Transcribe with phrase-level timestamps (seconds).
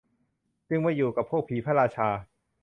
[0.69, 2.09] จึงมาอยู่กับพวกผีพระราชา